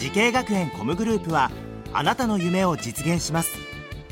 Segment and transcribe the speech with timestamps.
[0.00, 1.50] 滋慶学園 COMグループは
[1.92, 3.58] あなたの夢を実現します。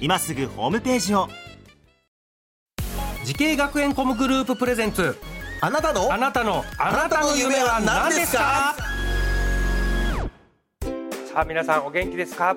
[0.00, 1.28] 今すぐホームページを。
[3.24, 5.16] 滋慶学園 COMグループプレゼンツ。
[5.60, 6.12] あなたの？
[6.12, 6.64] あなたの。
[6.76, 8.74] あなたの夢は何ですか？
[11.32, 12.56] さあ皆さんお元気ですか？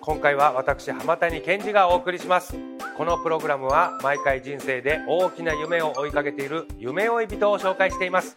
[0.00, 2.56] 今回は私浜谷健二がお送りします。
[2.96, 8.36] このプログラムは毎回人生で大きな夢を追いかけている夢追い人を紹介しています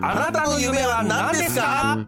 [0.00, 2.06] あなたの夢は何ですか？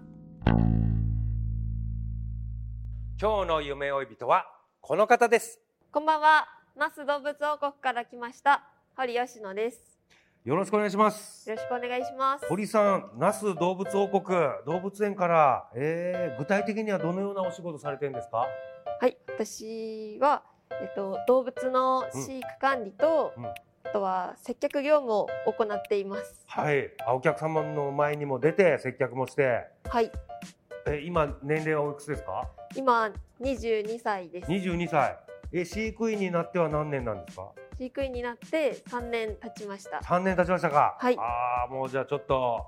[3.20, 4.46] 今日の夢追い人は
[4.80, 5.58] この方です。
[5.90, 6.46] こんばんは。
[6.76, 8.62] 那須動物王国から来ました。
[8.96, 9.98] 堀吉野です。
[10.44, 11.50] よろしくお願いします。
[11.50, 12.46] よろしくお願いします。
[12.46, 18.46] 堀さん那須動物王国動物園から、えー、具体的にはどのようなお仕事されてるんですか？
[19.00, 20.44] はい、私は
[20.80, 23.44] えっと動物の飼育管理と、うん。
[23.44, 23.50] うん。
[23.50, 23.54] あ
[23.92, 26.44] とは接客業務を行っています。
[26.46, 26.90] はい。
[27.06, 29.66] あお客様の前にも出て接客もして。
[29.88, 30.10] はい、
[30.86, 32.48] え今年齢はおいくつですか？
[32.76, 34.50] 今22歳です。
[34.50, 35.16] 22歳。
[35.52, 37.48] え飼育員になっては何年なんですか？
[37.78, 39.98] 飼育員になって3年経ちました。
[39.98, 40.96] 3年経ちましたか。
[40.98, 41.16] はい。
[41.18, 42.66] ああもうじゃあちょっと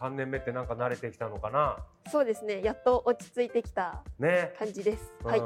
[0.00, 1.78] 3年目ってなんか慣れてきたのかな？
[2.10, 2.62] そうですね。
[2.62, 5.12] やっと落ち着いてきたね、感じです。
[5.24, 5.30] うん。
[5.30, 5.42] はい、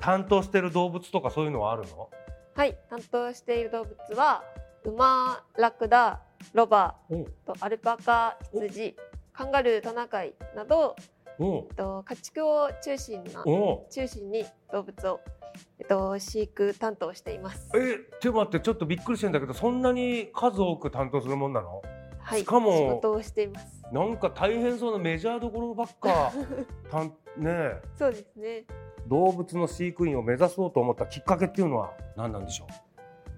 [0.00, 2.08] 担当してる動物とかそういうのはあるの？
[2.54, 4.42] はい、担当している動物は
[4.84, 6.20] 馬、ラクダ、
[6.52, 7.16] ロバう。
[7.16, 8.96] んとアルパカ、羊、
[9.32, 10.94] カンガルー、トナカイなど
[11.38, 11.44] う。
[11.44, 15.20] んえっと、家畜を中心なお中心に動物を、
[15.80, 17.70] えっと、飼育担当しています。
[17.76, 21.82] えちょっと待ってちょっとびっくりしてんだけどそんなに数多く担当するもんなの？
[22.20, 23.82] はい、しかも仕事をしています。
[23.92, 26.32] なんか大変そうなメジャーどころばっか
[26.90, 27.12] たんね
[27.46, 27.82] え。
[27.98, 28.64] そうですね。
[29.08, 32.66] 動物の飼育員を目指そうと思ったきっかけっていうのは何なんでしょ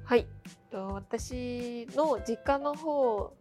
[0.06, 3.32] はい、えっと、私の実家の方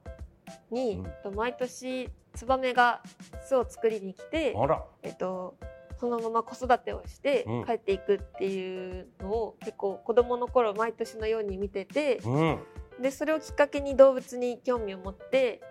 [0.71, 1.05] に、うん。
[1.05, 3.03] えっと毎年ツバメが
[3.45, 4.55] 巣を作りに来て
[5.03, 5.55] えっと、
[5.99, 7.65] そのまま子育てをしてうん。
[7.65, 12.59] 帰っていくっていうのを結構子供の頃毎年のように見てて、うん。
[12.99, 15.61] でそれをきっかけに動物に興味を持って、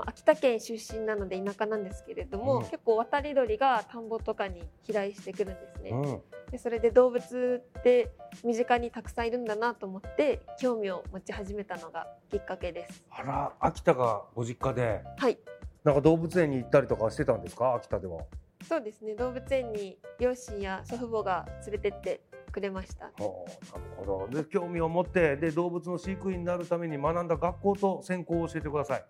[0.00, 2.62] まあ秋田県出身なので田舎なんですけれども、うん。
[2.64, 5.90] 結構渡り鳥が田んぼとかに飛来してくるんですね。
[5.90, 6.20] うん。
[6.50, 8.10] でそれで動物って
[8.42, 13.04] 身近にたくさんいるんだなと思って興味を持ち始めたのがきっかけです。
[13.10, 15.02] あら秋田がご実家で。
[15.18, 15.38] はい。
[15.84, 17.74] なんか動物園に行ったりとかしてたんですか？
[17.74, 18.22] 秋田では。
[18.68, 19.14] そうですね。
[19.14, 22.20] 動物園に両親や祖父母が連れてって
[22.52, 23.04] くれました。
[23.04, 24.42] はあ、なるほど。
[24.42, 29.04] で興味を持ってで動物の飼育員になるために学んだ学校と専攻を教えてください。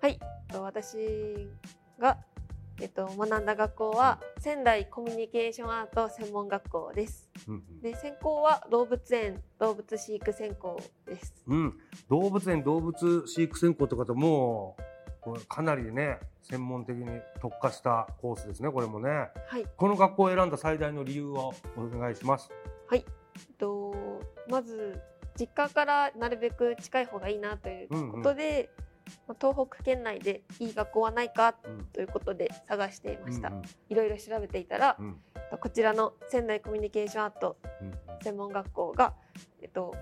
[0.00, 1.48] はい、と私
[1.98, 2.18] が、
[2.80, 7.30] えっと、学んだ学校は仙台コミュニケーションアート専門学校です。
[7.82, 11.34] で専攻は動物園動物飼育専攻です。
[11.46, 14.76] うん、動物園動物飼育専攻とかとも
[15.26, 17.06] うかなりね専門的に
[17.40, 19.08] 特化したコースですねこれもね。
[19.48, 22.50] はい、この学校を選んだ最大の理由をお願いします。
[22.92, 22.98] え
[23.52, 23.94] っと
[24.48, 25.00] まず
[25.38, 28.85] 実家からなるべく近い方がいいなということで、まあ
[29.40, 31.84] 東北県内でいい学校はないかうん。
[31.86, 33.48] ということで探していました。
[33.48, 35.20] うんいろいろ調べていたら、うん。
[35.34, 37.92] えっとこちらの仙台コミュニケーションアートうん。
[38.22, 39.14] 専門学校が、
[39.62, 39.94] えっと、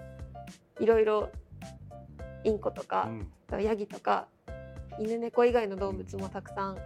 [0.81, 1.31] いろいろ
[2.45, 3.09] インコとか、
[3.51, 3.63] うん。
[3.63, 4.27] ヤギとか
[4.99, 6.79] 犬猫以外の動物もたくさん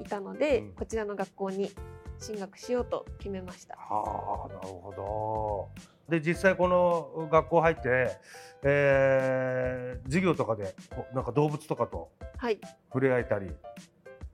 [0.00, 0.72] いたので、うん。
[0.72, 1.70] こちらの学校に
[2.18, 3.76] 進学しようと決めました。
[3.76, 8.10] はあなるほどで実際この学校入って、
[8.62, 10.74] えー授業とかで
[11.14, 13.50] なんか動物とかとはい、触れ合えたり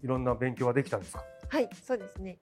[0.02, 1.24] いろんな勉強はできたんですか？
[1.48, 2.38] はい、そうですね。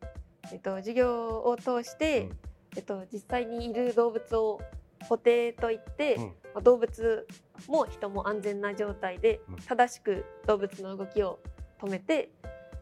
[0.52, 2.38] えっと授業を通して、うん。
[2.76, 4.60] えっと実際にいる動物を
[5.08, 6.24] 補定といって、うん。
[6.26, 7.26] まあ動物
[7.68, 9.56] も人も安全な状態でうん。
[9.56, 11.38] 正しく動物の動きを
[11.80, 12.30] 止めて、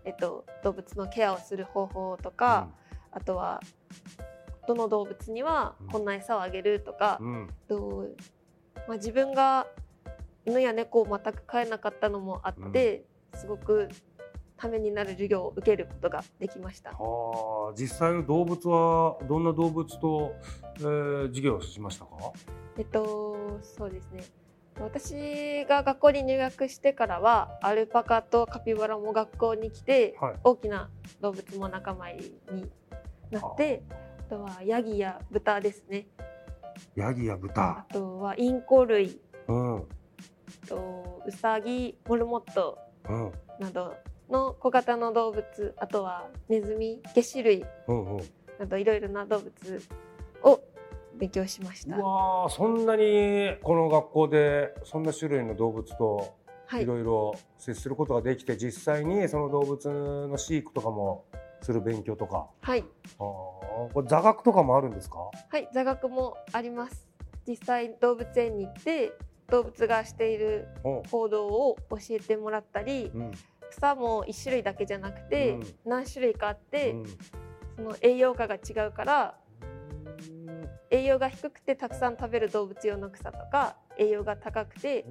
[0.05, 2.69] えっと動物のケアをする方法とか、
[3.11, 3.61] あとは
[4.69, 5.87] どの動物にはうん。
[5.89, 7.19] こんな餌をあげるとか、
[7.69, 8.05] と
[8.87, 9.67] まあ、自分が
[10.45, 13.05] 犬や猫を全く飼えなかったのもあって、
[13.35, 13.89] すごく
[14.57, 16.91] ためになる授業を受けることができました。
[16.91, 20.33] はあ実際の動物はどんな動物と、
[20.79, 22.11] えー授業をしましたか？
[22.77, 24.25] えっとそうですね。
[24.81, 30.89] 私が学校に入学してからはアルパカとカピバラも学校に来て、はい、大きな
[31.21, 32.71] 動物も仲間入りに
[33.33, 33.95] なってあ
[34.29, 36.07] とはヤギや豚ですね。
[36.95, 37.87] ヤギや豚。
[37.89, 39.85] あとはインコ類、うん、
[40.69, 42.79] とウサギモルモット
[43.59, 43.95] など
[44.31, 45.75] の小型の動物。
[45.79, 47.65] あとはネズミゲシ類。
[48.59, 49.83] などいろいろな動物
[50.43, 50.61] を
[51.17, 51.97] 勉強しました。
[51.97, 56.37] うわそんなにこの学校でそんな種類の動物と
[56.75, 56.85] い。
[56.85, 59.89] ろいろ接することができて、はい、実際にその動物
[60.29, 61.25] の飼育とかも
[61.61, 62.49] する勉強とか。
[62.63, 62.81] はい。
[62.81, 65.31] あこれ座学とかもあるんですか？
[65.51, 67.07] はい座学もあります。
[67.47, 69.13] 実際動物園に行って
[69.49, 70.69] 動物がしている
[71.11, 73.33] 行動を教えてもらったり、うん、
[73.71, 77.07] 草も1種類だけじゃなくて、何種類かあって、うん、
[77.77, 79.35] その栄養価が違うから
[80.91, 85.07] 栄養が低くてたくさん食べる動物用の草とか栄養が高くて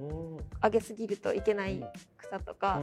[0.60, 1.84] あげすぎるといけない
[2.18, 2.80] 草とか、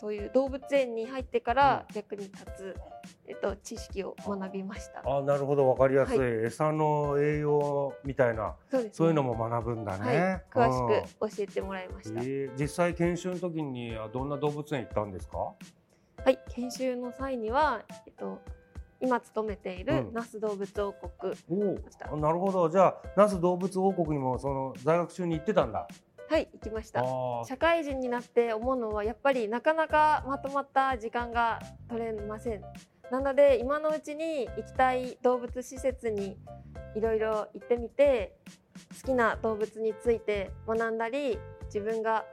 [0.00, 2.76] そういう動物園に入ってから役に立つ、
[3.28, 5.02] えっと、知識を学びました。
[5.04, 5.66] あなるほど。
[5.66, 15.36] 分かりやすい、はい、餌の栄養みたいなそう、ね,、いうのも学ぶんだね、はい、詳しく教えてもらいました、えー、実際研修の時にはどんな動物園行ったんですか？
[15.36, 16.38] はい。
[16.48, 18.40] 研修の際には、えっと、
[19.00, 22.68] 今勤めている那須動物王国、うん、なるほど。
[22.70, 25.86] じゃあ那須動物王国にもその在学中に行ってたんだ
[26.30, 27.02] はい行きました。
[27.44, 32.62] 社会人になって思うのはやっぱりなかなかまとまった時間が取れません。
[33.10, 36.38] なので今のうちに行きたい動物施設に
[36.94, 38.36] いろいろ行ってみて
[39.02, 42.24] 好きな動物について学んだり自分が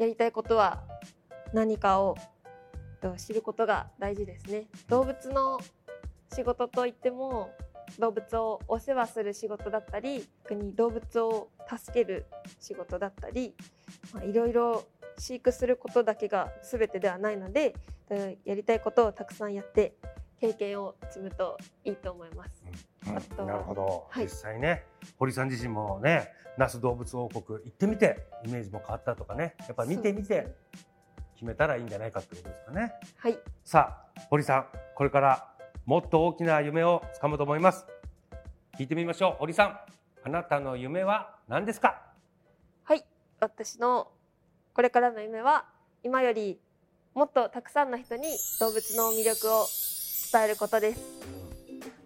[0.00, 0.82] やりたいことは
[1.52, 2.16] 何かを
[3.16, 4.66] 知ることが大事ですね。
[4.88, 5.60] 動物の
[6.34, 7.52] 仕事といっても
[7.98, 12.26] 動物をお世話する仕事だったり逆に動物を助ける
[12.60, 13.54] 仕事だったり
[14.22, 14.84] いろいろ
[15.18, 17.74] 飼育することだけが全てではないので
[18.44, 19.94] やりたいことをたくさんやって
[20.40, 22.64] 経験を積むといいと思います。
[23.06, 24.84] うん、なるほど、はい、実際ね
[25.18, 30.54] 堀さん自身もね那須動物王国行ってみてイメージも変わったとかねやっぱ見てみて
[31.34, 32.92] 決めたらいいんじゃないかってことですかね。
[33.18, 33.38] はい。
[33.64, 35.53] さあ堀さんこれから
[35.86, 37.84] もっと大きな夢をつかむと思います。
[38.78, 39.36] 聞いてみましょう。
[39.38, 39.78] 堀さん
[40.24, 42.00] あなたの夢は何ですか？
[42.84, 43.04] はい
[43.38, 44.08] 私の
[44.72, 45.66] これからの夢は
[46.02, 46.58] 今より
[47.14, 48.22] もっとたくさんの人に
[48.60, 49.66] 動物の魅力を
[50.32, 51.00] 伝えることです。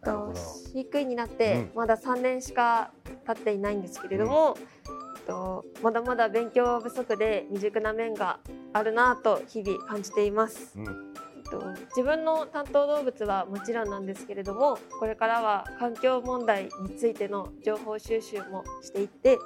[0.04, 0.34] と
[0.72, 2.90] 飼育員になってまだ3年しか
[3.28, 4.56] 経っていないんですけれども、
[5.18, 8.40] うん、とまだまだ勉強不足で未熟な面が
[8.72, 11.14] あるなと日々感じています、うん
[11.50, 11.62] と
[11.96, 19.38] 自分の担当動物はもちろんなんですけれどもこれからは環境問題についての情報収集もしていって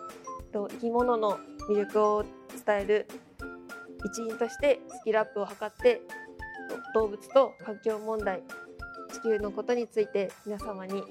[0.52, 1.38] と生き物の
[1.68, 2.24] 魅力を
[2.64, 3.06] 伝える
[4.04, 6.02] 一員としてスキルアップを図って
[6.94, 8.42] 動物と環境問題
[9.12, 11.02] 地球のことについて皆様に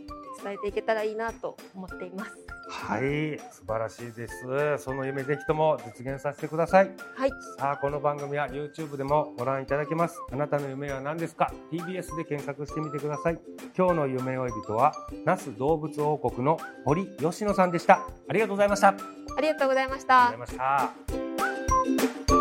[0.43, 2.50] 伝えていけたらいいなと思っています。
[2.71, 4.33] はい素晴らしいです。
[4.77, 6.91] その夢ぜひとも実現させてください。
[7.15, 7.29] はい。
[7.57, 10.17] さあこの番組は YouTube でもご覧いただけます。
[10.31, 13.39] あなたの夢は何ですか？TBS で検索してみてください。
[13.77, 14.93] 今日の夢追い人は
[15.25, 18.07] 那須動物王国の堀吉野さんでした。
[18.29, 18.87] ありがとうございました。
[18.87, 20.29] ありがとうございました。
[20.29, 22.40] ありがとうございました